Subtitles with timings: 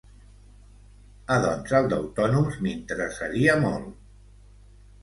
[1.35, 3.95] Ah doncs el d'autònoms m'interessaria molt.